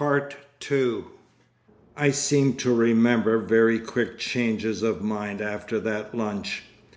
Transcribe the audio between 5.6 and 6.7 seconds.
that lunch.